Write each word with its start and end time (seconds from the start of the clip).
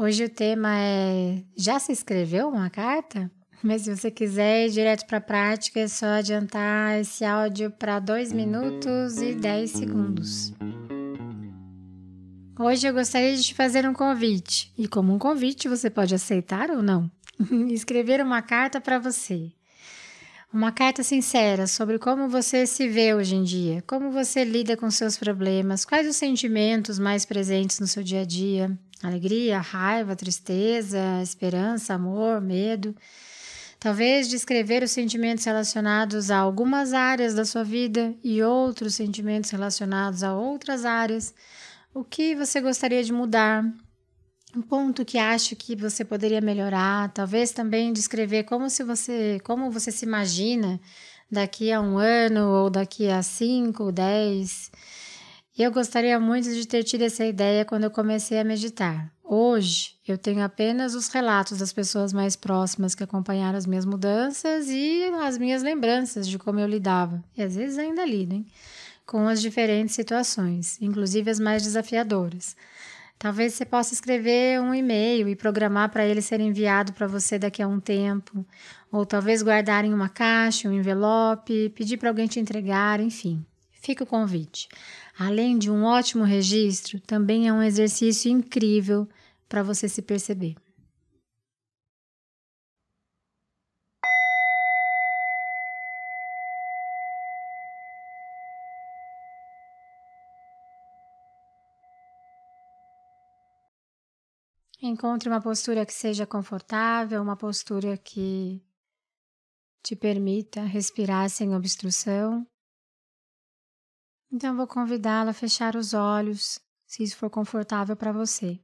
Hoje 0.00 0.26
o 0.26 0.28
tema 0.28 0.78
é: 0.78 1.42
já 1.56 1.80
se 1.80 1.90
escreveu 1.90 2.48
uma 2.48 2.70
carta? 2.70 3.28
Mas 3.60 3.82
se 3.82 3.96
você 3.96 4.12
quiser 4.12 4.68
ir 4.68 4.70
direto 4.70 5.04
para 5.08 5.18
a 5.18 5.20
prática, 5.20 5.80
é 5.80 5.88
só 5.88 6.06
adiantar 6.06 7.00
esse 7.00 7.24
áudio 7.24 7.68
para 7.72 7.98
2 7.98 8.32
minutos 8.32 9.20
e 9.20 9.34
10 9.34 9.68
segundos. 9.68 10.52
Hoje 12.56 12.86
eu 12.86 12.94
gostaria 12.94 13.36
de 13.36 13.42
te 13.42 13.54
fazer 13.54 13.88
um 13.88 13.92
convite, 13.92 14.72
e 14.78 14.86
como 14.86 15.12
um 15.12 15.18
convite 15.18 15.68
você 15.68 15.90
pode 15.90 16.14
aceitar 16.14 16.70
ou 16.70 16.80
não. 16.80 17.10
Escrever 17.68 18.20
uma 18.20 18.40
carta 18.40 18.80
para 18.80 19.00
você. 19.00 19.50
Uma 20.52 20.70
carta 20.70 21.02
sincera 21.02 21.66
sobre 21.66 21.98
como 21.98 22.28
você 22.28 22.68
se 22.68 22.86
vê 22.86 23.14
hoje 23.14 23.34
em 23.34 23.42
dia, 23.42 23.82
como 23.84 24.12
você 24.12 24.44
lida 24.44 24.76
com 24.76 24.88
seus 24.92 25.16
problemas, 25.16 25.84
quais 25.84 26.06
os 26.06 26.14
sentimentos 26.14 27.00
mais 27.00 27.24
presentes 27.24 27.80
no 27.80 27.86
seu 27.88 28.04
dia 28.04 28.20
a 28.20 28.24
dia, 28.24 28.78
Alegria, 29.02 29.60
raiva, 29.60 30.16
tristeza, 30.16 31.22
esperança, 31.22 31.94
amor, 31.94 32.40
medo. 32.40 32.94
Talvez 33.78 34.28
descrever 34.28 34.82
os 34.82 34.90
sentimentos 34.90 35.44
relacionados 35.44 36.32
a 36.32 36.38
algumas 36.38 36.92
áreas 36.92 37.32
da 37.34 37.44
sua 37.44 37.62
vida 37.62 38.12
e 38.24 38.42
outros 38.42 38.96
sentimentos 38.96 39.50
relacionados 39.50 40.24
a 40.24 40.34
outras 40.34 40.84
áreas. 40.84 41.32
O 41.94 42.02
que 42.02 42.34
você 42.34 42.60
gostaria 42.60 43.04
de 43.04 43.12
mudar? 43.12 43.64
Um 44.56 44.62
ponto 44.62 45.04
que 45.04 45.16
acho 45.16 45.54
que 45.54 45.76
você 45.76 46.04
poderia 46.04 46.40
melhorar, 46.40 47.12
talvez 47.12 47.52
também 47.52 47.92
descrever 47.92 48.44
como 48.44 48.68
se 48.68 48.82
você, 48.82 49.38
como 49.44 49.70
você 49.70 49.92
se 49.92 50.04
imagina 50.04 50.80
daqui 51.30 51.70
a 51.70 51.80
um 51.80 51.98
ano 51.98 52.48
ou 52.48 52.70
daqui 52.70 53.08
a 53.08 53.22
cinco, 53.22 53.92
dez. 53.92 54.72
Eu 55.58 55.72
gostaria 55.72 56.20
muito 56.20 56.54
de 56.54 56.68
ter 56.68 56.84
tido 56.84 57.02
essa 57.02 57.26
ideia 57.26 57.64
quando 57.64 57.82
eu 57.82 57.90
comecei 57.90 58.38
a 58.38 58.44
meditar. 58.44 59.12
Hoje, 59.24 59.96
eu 60.06 60.16
tenho 60.16 60.40
apenas 60.40 60.94
os 60.94 61.08
relatos 61.08 61.58
das 61.58 61.72
pessoas 61.72 62.12
mais 62.12 62.36
próximas 62.36 62.94
que 62.94 63.02
acompanharam 63.02 63.58
as 63.58 63.66
minhas 63.66 63.84
mudanças 63.84 64.68
e 64.68 65.02
as 65.20 65.36
minhas 65.36 65.60
lembranças 65.60 66.28
de 66.28 66.38
como 66.38 66.60
eu 66.60 66.68
lidava, 66.68 67.24
e 67.36 67.42
às 67.42 67.56
vezes 67.56 67.76
ainda 67.76 68.06
lido, 68.06 68.34
hein? 68.34 68.46
com 69.04 69.26
as 69.26 69.42
diferentes 69.42 69.96
situações, 69.96 70.80
inclusive 70.80 71.28
as 71.28 71.40
mais 71.40 71.64
desafiadoras. 71.64 72.54
Talvez 73.18 73.54
você 73.54 73.64
possa 73.64 73.92
escrever 73.92 74.60
um 74.60 74.72
e-mail 74.72 75.28
e 75.28 75.34
programar 75.34 75.90
para 75.90 76.06
ele 76.06 76.22
ser 76.22 76.38
enviado 76.38 76.92
para 76.92 77.08
você 77.08 77.36
daqui 77.36 77.60
a 77.60 77.66
um 77.66 77.80
tempo, 77.80 78.46
ou 78.92 79.04
talvez 79.04 79.42
guardar 79.42 79.84
em 79.84 79.92
uma 79.92 80.08
caixa, 80.08 80.68
um 80.68 80.72
envelope, 80.72 81.70
pedir 81.70 81.96
para 81.96 82.10
alguém 82.10 82.28
te 82.28 82.38
entregar, 82.38 83.00
enfim. 83.00 83.44
Fica 83.88 84.04
o 84.04 84.06
convite. 84.06 84.68
Além 85.18 85.56
de 85.56 85.70
um 85.70 85.82
ótimo 85.82 86.22
registro, 86.22 87.00
também 87.00 87.48
é 87.48 87.52
um 87.54 87.62
exercício 87.62 88.30
incrível 88.30 89.08
para 89.48 89.62
você 89.62 89.88
se 89.88 90.02
perceber. 90.02 90.56
Encontre 104.82 105.30
uma 105.30 105.40
postura 105.40 105.86
que 105.86 105.94
seja 105.94 106.26
confortável, 106.26 107.22
uma 107.22 107.38
postura 107.38 107.96
que 107.96 108.62
te 109.82 109.96
permita 109.96 110.60
respirar 110.60 111.30
sem 111.30 111.56
obstrução. 111.56 112.46
Então, 114.30 114.56
vou 114.56 114.66
convidá-la 114.66 115.30
a 115.30 115.34
fechar 115.34 115.74
os 115.74 115.94
olhos, 115.94 116.60
se 116.86 117.02
isso 117.02 117.16
for 117.16 117.30
confortável 117.30 117.96
para 117.96 118.12
você. 118.12 118.60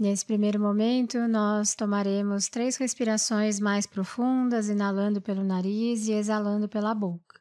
Nesse 0.00 0.24
primeiro 0.24 0.58
momento, 0.58 1.18
nós 1.28 1.74
tomaremos 1.74 2.48
três 2.48 2.76
respirações 2.76 3.60
mais 3.60 3.86
profundas, 3.86 4.70
inalando 4.70 5.20
pelo 5.20 5.44
nariz 5.44 6.08
e 6.08 6.12
exalando 6.12 6.68
pela 6.68 6.94
boca. 6.94 7.39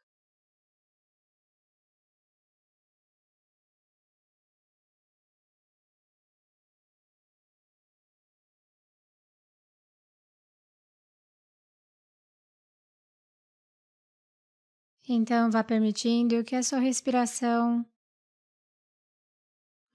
Então, 15.11 15.49
vá 15.49 15.63
permitindo 15.63 16.43
que 16.43 16.55
a 16.55 16.61
sua 16.61 16.77
respiração 16.77 17.83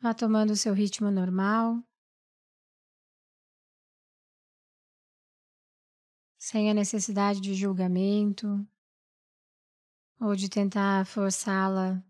vá 0.01 0.13
tomando 0.13 0.51
o 0.51 0.57
seu 0.57 0.75
ritmo 0.75 1.09
normal, 1.09 1.81
sem 6.37 6.69
a 6.69 6.75
necessidade 6.75 7.41
de 7.41 7.55
julgamento 7.55 8.67
ou 10.21 10.35
de 10.35 10.49
tentar 10.49 11.07
forçá-la 11.07 12.05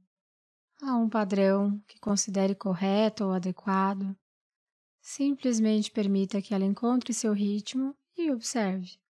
a 0.80 0.96
um 0.96 1.06
padrão 1.06 1.78
que 1.86 2.00
considere 2.00 2.54
correto 2.54 3.24
ou 3.24 3.32
adequado. 3.32 4.16
Simplesmente 5.02 5.90
permita 5.90 6.40
que 6.40 6.54
ela 6.54 6.64
encontre 6.64 7.12
seu 7.12 7.34
ritmo 7.34 7.94
e 8.16 8.30
observe. 8.30 9.03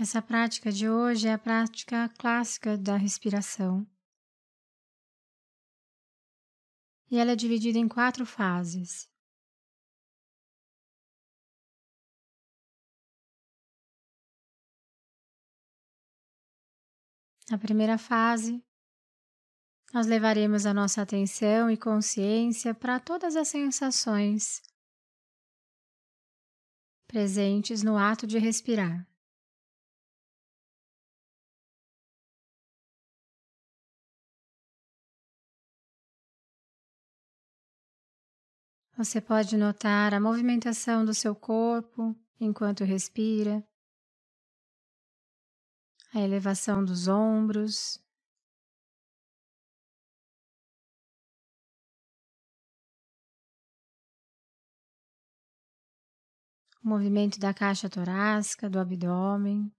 Essa 0.00 0.22
prática 0.22 0.72
de 0.72 0.88
hoje 0.88 1.28
é 1.28 1.34
a 1.34 1.38
prática 1.38 2.08
clássica 2.16 2.78
da 2.78 2.96
respiração. 2.96 3.86
E 7.10 7.18
ela 7.18 7.32
é 7.32 7.36
dividida 7.36 7.78
em 7.78 7.86
quatro 7.86 8.24
fases. 8.24 9.10
Na 17.50 17.58
primeira 17.58 17.98
fase, 17.98 18.64
nós 19.92 20.06
levaremos 20.06 20.64
a 20.64 20.72
nossa 20.72 21.02
atenção 21.02 21.70
e 21.70 21.76
consciência 21.76 22.72
para 22.74 22.98
todas 22.98 23.36
as 23.36 23.48
sensações 23.48 24.62
presentes 27.06 27.82
no 27.82 27.98
ato 27.98 28.26
de 28.26 28.38
respirar. 28.38 29.09
Você 39.00 39.18
pode 39.18 39.56
notar 39.56 40.12
a 40.12 40.20
movimentação 40.20 41.06
do 41.06 41.14
seu 41.14 41.34
corpo 41.34 42.14
enquanto 42.38 42.84
respira, 42.84 43.66
a 46.12 46.20
elevação 46.20 46.84
dos 46.84 47.08
ombros, 47.08 47.98
o 56.84 56.86
movimento 56.86 57.40
da 57.40 57.54
caixa 57.54 57.88
torácica, 57.88 58.68
do 58.68 58.78
abdômen, 58.78 59.72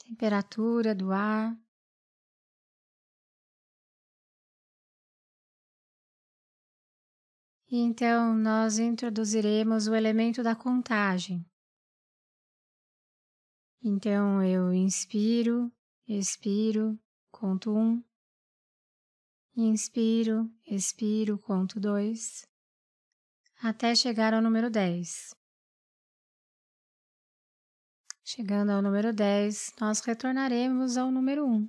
temperatura 0.00 0.92
do 0.92 1.12
ar. 1.12 1.63
Então, 7.76 8.36
nós 8.36 8.78
introduziremos 8.78 9.88
o 9.88 9.96
elemento 9.96 10.44
da 10.44 10.54
contagem. 10.54 11.44
Então, 13.82 14.40
eu 14.44 14.72
inspiro, 14.72 15.72
expiro, 16.06 16.96
conto 17.32 17.76
um. 17.76 18.00
Inspiro, 19.56 20.48
expiro, 20.64 21.36
conto 21.36 21.80
dois. 21.80 22.46
Até 23.60 23.92
chegar 23.96 24.32
ao 24.32 24.40
número 24.40 24.70
dez. 24.70 25.34
Chegando 28.22 28.70
ao 28.70 28.80
número 28.80 29.12
dez, 29.12 29.72
nós 29.80 29.98
retornaremos 29.98 30.96
ao 30.96 31.10
número 31.10 31.44
um. 31.44 31.68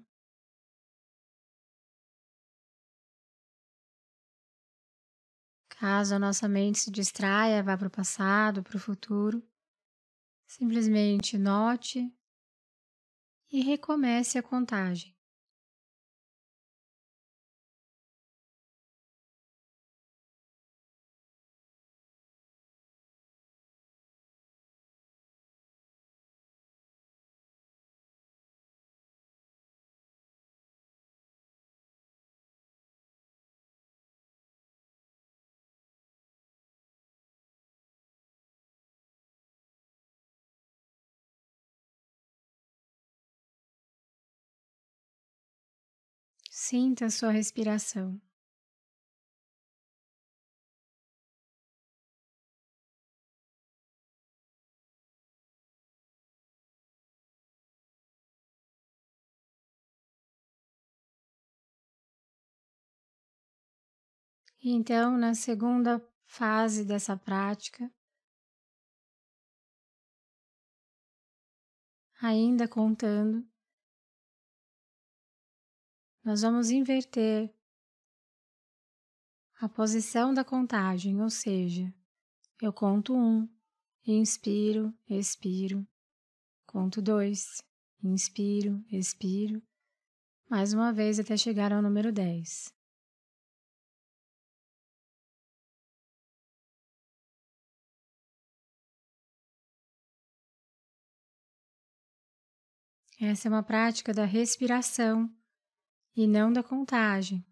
Caso 5.86 6.16
a 6.16 6.20
nossa 6.20 6.48
mente 6.48 6.80
se 6.80 6.90
distraia, 6.90 7.62
vá 7.62 7.78
para 7.78 7.88
o 7.88 7.92
passado, 7.92 8.64
para 8.64 8.76
o 8.76 8.80
futuro, 8.80 9.48
simplesmente 10.48 11.38
note 11.38 12.12
e 13.52 13.62
recomece 13.62 14.40
a 14.40 14.42
contagem. 14.42 15.15
Sinta 46.68 47.06
a 47.06 47.10
sua 47.12 47.30
respiração. 47.30 48.20
Então, 64.64 65.20
na 65.20 65.36
segunda 65.36 66.04
fase 66.26 66.84
dessa 66.84 67.16
prática, 67.16 67.94
ainda 72.20 72.68
contando, 72.68 73.48
nós 76.26 76.42
vamos 76.42 76.72
inverter 76.72 77.54
a 79.62 79.70
posição 79.70 80.34
da 80.34 80.44
contagem, 80.44 81.22
ou 81.22 81.30
seja, 81.30 81.94
eu 82.60 82.74
conto 82.74 83.16
um, 83.16 83.48
inspiro, 84.08 84.92
expiro, 85.08 85.88
conto 86.66 87.00
dois, 87.00 87.64
inspiro, 88.04 88.84
expiro, 88.92 89.62
mais 90.50 90.74
uma 90.74 90.92
vez 90.92 91.20
até 91.20 91.38
chegar 91.38 91.72
ao 91.72 91.82
número 91.82 92.12
dez. 92.12 92.74
Essa 103.22 103.48
é 103.48 103.50
uma 103.50 103.64
prática 103.64 104.12
da 104.12 104.26
respiração 104.26 105.32
e 106.16 106.28
não 106.28 106.52
da 106.52 106.64
contagem. 106.64 107.46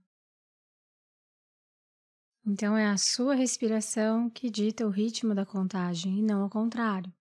Então 2.46 2.78
é 2.78 2.88
a 2.88 2.98
sua 2.98 3.36
respiração 3.36 4.30
que 4.30 4.50
dita 4.50 4.86
o 4.86 4.90
ritmo 4.90 5.34
da 5.34 5.46
contagem 5.46 6.20
e 6.20 6.22
não 6.22 6.44
ao 6.44 6.50
contrário. 6.50 7.14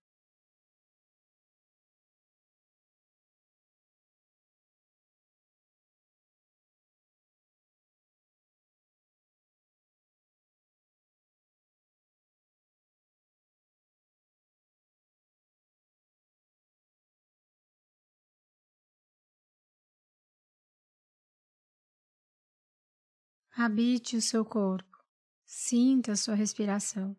Habite 23.55 24.17
o 24.17 24.21
seu 24.21 24.43
corpo, 24.43 24.97
sinta 25.45 26.13
a 26.13 26.15
sua 26.15 26.33
respiração. 26.33 27.15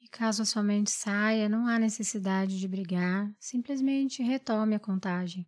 E 0.00 0.08
caso 0.08 0.40
a 0.40 0.46
sua 0.46 0.62
mente 0.62 0.90
saia, 0.90 1.50
não 1.50 1.66
há 1.66 1.78
necessidade 1.78 2.58
de 2.58 2.66
brigar, 2.66 3.30
simplesmente 3.38 4.22
retome 4.22 4.74
a 4.74 4.80
contagem. 4.80 5.46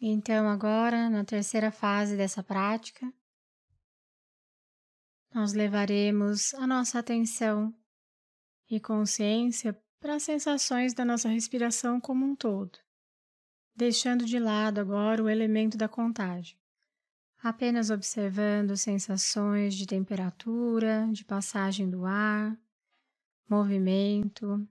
Então, 0.00 0.48
agora, 0.48 1.10
na 1.10 1.24
terceira 1.24 1.72
fase 1.72 2.16
dessa 2.16 2.40
prática, 2.40 3.12
nós 5.34 5.52
levaremos 5.52 6.54
a 6.54 6.66
nossa 6.66 7.00
atenção 7.00 7.74
e 8.70 8.78
consciência 8.78 9.76
para 9.98 10.14
as 10.14 10.22
sensações 10.22 10.94
da 10.94 11.04
nossa 11.04 11.28
respiração 11.28 12.00
como 12.00 12.24
um 12.24 12.36
todo, 12.36 12.78
deixando 13.74 14.24
de 14.24 14.38
lado 14.38 14.80
agora 14.80 15.22
o 15.22 15.28
elemento 15.28 15.76
da 15.76 15.88
contagem, 15.88 16.56
apenas 17.42 17.90
observando 17.90 18.76
sensações 18.76 19.74
de 19.74 19.84
temperatura, 19.84 21.08
de 21.10 21.24
passagem 21.24 21.90
do 21.90 22.04
ar, 22.04 22.56
movimento, 23.48 24.64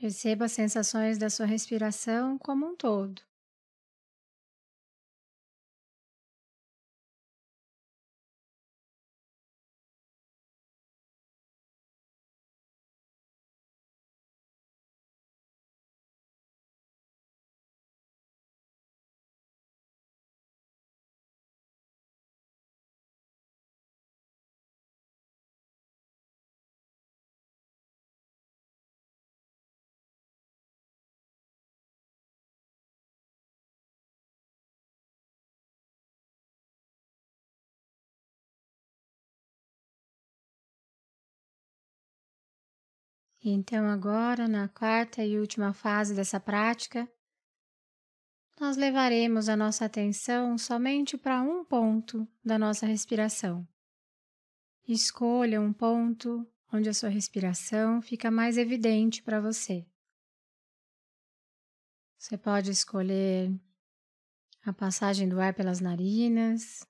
Perceba 0.00 0.46
as 0.46 0.52
sensações 0.52 1.18
da 1.18 1.28
sua 1.28 1.44
respiração 1.46 2.38
como 2.38 2.66
um 2.66 2.74
todo. 2.74 3.20
Então, 43.50 43.88
agora, 43.88 44.46
na 44.46 44.68
quarta 44.68 45.24
e 45.24 45.38
última 45.38 45.72
fase 45.72 46.14
dessa 46.14 46.38
prática, 46.38 47.10
nós 48.60 48.76
levaremos 48.76 49.48
a 49.48 49.56
nossa 49.56 49.86
atenção 49.86 50.58
somente 50.58 51.16
para 51.16 51.40
um 51.40 51.64
ponto 51.64 52.28
da 52.44 52.58
nossa 52.58 52.84
respiração. 52.84 53.66
Escolha 54.86 55.60
um 55.62 55.72
ponto 55.72 56.46
onde 56.70 56.90
a 56.90 56.94
sua 56.94 57.08
respiração 57.08 58.02
fica 58.02 58.30
mais 58.30 58.58
evidente 58.58 59.22
para 59.22 59.40
você. 59.40 59.86
Você 62.18 62.36
pode 62.36 62.70
escolher 62.70 63.50
a 64.62 64.74
passagem 64.74 65.26
do 65.26 65.40
ar 65.40 65.54
pelas 65.54 65.80
narinas 65.80 66.86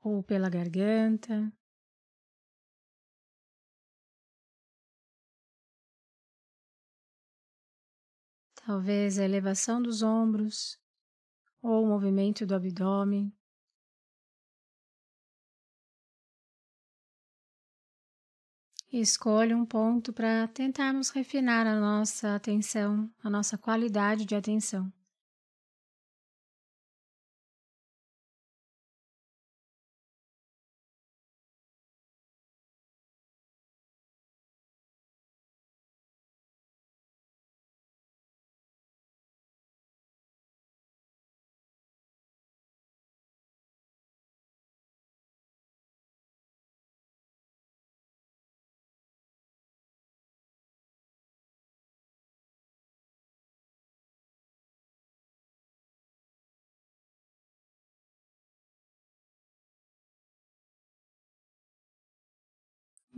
ou 0.00 0.22
pela 0.22 0.48
garganta. 0.48 1.52
Talvez 8.68 9.18
a 9.18 9.24
elevação 9.24 9.80
dos 9.80 10.02
ombros 10.02 10.78
ou 11.62 11.84
o 11.84 11.86
movimento 11.86 12.44
do 12.44 12.54
abdômen. 12.54 13.32
Escolha 18.92 19.56
um 19.56 19.64
ponto 19.64 20.12
para 20.12 20.46
tentarmos 20.48 21.08
refinar 21.08 21.66
a 21.66 21.80
nossa 21.80 22.34
atenção, 22.34 23.10
a 23.24 23.30
nossa 23.30 23.56
qualidade 23.56 24.26
de 24.26 24.34
atenção. 24.34 24.92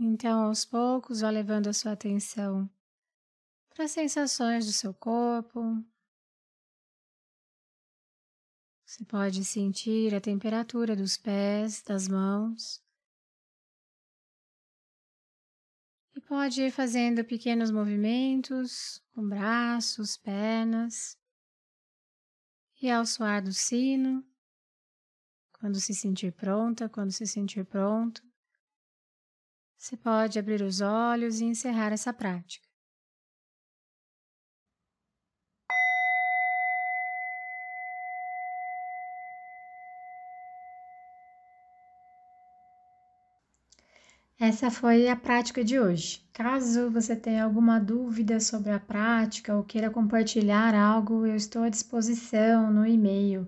Então, 0.03 0.45
aos 0.45 0.65
poucos, 0.65 1.21
vá 1.21 1.29
levando 1.29 1.67
a 1.67 1.73
sua 1.73 1.91
atenção 1.91 2.67
para 3.69 3.85
as 3.85 3.91
sensações 3.91 4.65
do 4.65 4.73
seu 4.73 4.95
corpo. 4.95 5.61
Você 8.83 9.05
pode 9.05 9.45
sentir 9.45 10.15
a 10.15 10.19
temperatura 10.19 10.95
dos 10.95 11.17
pés, 11.17 11.83
das 11.83 12.07
mãos. 12.07 12.83
E 16.15 16.19
pode 16.19 16.63
ir 16.63 16.71
fazendo 16.71 17.23
pequenos 17.23 17.69
movimentos 17.69 19.03
com 19.11 19.29
braços, 19.29 20.17
pernas. 20.17 21.15
E 22.81 22.89
ao 22.89 23.05
soar 23.05 23.43
do 23.43 23.53
sino, 23.53 24.25
quando 25.59 25.79
se 25.79 25.93
sentir 25.93 26.33
pronta, 26.33 26.89
quando 26.89 27.11
se 27.11 27.27
sentir 27.27 27.63
pronto, 27.63 28.30
você 29.81 29.97
pode 29.97 30.37
abrir 30.37 30.61
os 30.61 30.79
olhos 30.79 31.41
e 31.41 31.45
encerrar 31.45 31.91
essa 31.91 32.13
prática. 32.13 32.67
Essa 44.39 44.69
foi 44.69 45.07
a 45.07 45.15
prática 45.15 45.63
de 45.63 45.79
hoje. 45.79 46.23
Caso 46.31 46.91
você 46.91 47.15
tenha 47.15 47.43
alguma 47.43 47.79
dúvida 47.79 48.39
sobre 48.39 48.71
a 48.71 48.79
prática 48.79 49.55
ou 49.55 49.63
queira 49.63 49.89
compartilhar 49.89 50.75
algo, 50.75 51.25
eu 51.25 51.35
estou 51.35 51.63
à 51.63 51.69
disposição 51.69 52.71
no 52.71 52.85
e-mail 52.85 53.47